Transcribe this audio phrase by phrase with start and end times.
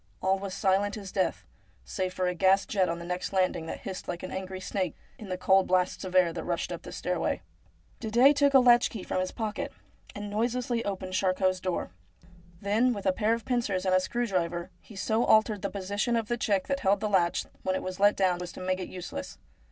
[0.19, 1.45] All was silent as death,
[1.85, 4.95] save for a gas jet on the next landing that hissed like an angry snake,
[5.19, 7.43] in the cold blasts of air that rushed up the stairway.
[7.99, 9.71] Didet took a latch key from his pocket,
[10.15, 11.91] and noiselessly opened Charcot's door.
[12.61, 16.15] Then, with a pair of pincers and a screw driver, he so altered the position
[16.15, 18.79] of the check that held the latch when it was let down as to make
[18.79, 19.37] it useless.